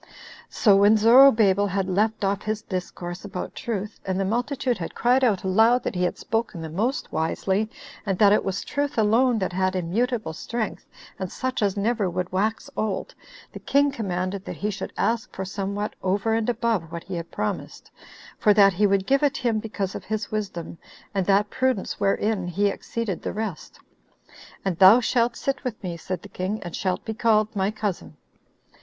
[0.03, 0.19] 5 7.
[0.49, 5.23] So when Zorobabel had left off his discourse about truth, and the multitude had cried
[5.23, 7.69] out aloud that he had spoken the most wisely,
[8.03, 10.87] and that it was truth alone that had immutable strength,
[11.19, 13.13] and such as never would wax old,
[13.53, 17.29] the king commanded that he should ask for somewhat over and above what he had
[17.29, 17.91] promised,
[18.39, 20.79] for that he would give it him because of his wisdom,
[21.13, 23.79] and that prudence wherein he exceeded the rest;
[24.65, 28.17] "and thou shalt sit with me," said the king, "and shalt be called my cousin."